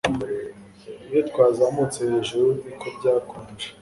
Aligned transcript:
Iyo 1.07 1.19
twazamutse 1.29 1.99
hejuru 2.11 2.47
niko 2.63 2.87
byakonje 2.97 3.67